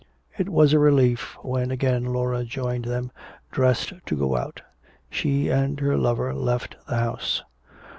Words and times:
It 0.35 0.49
was 0.49 0.73
a 0.73 0.79
relief 0.79 1.37
when 1.43 1.69
again 1.69 2.05
Laura 2.05 2.43
joined 2.43 2.85
them, 2.85 3.11
dressed 3.51 3.93
to 4.07 4.15
go 4.17 4.35
out. 4.35 4.63
She 5.11 5.47
and 5.49 5.79
her 5.79 5.95
lover 5.95 6.33
left 6.33 6.75
the 6.87 6.95
house. 6.95 7.43